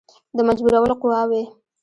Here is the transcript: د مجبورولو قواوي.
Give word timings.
د 0.35 0.37
مجبورولو 0.47 0.93
قواوي. 1.01 1.43